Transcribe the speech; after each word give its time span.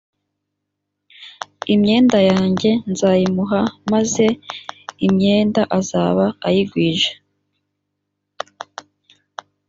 imyenda 1.73 2.19
yanjye 2.31 2.71
nzayimuha 2.91 3.59
maze 3.91 4.25
imyenda 5.07 5.61
azaba 5.77 6.25
ayigwije 6.47 7.11